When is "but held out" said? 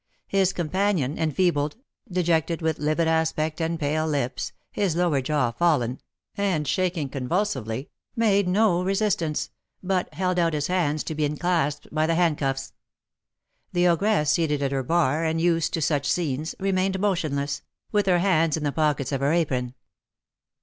9.83-10.53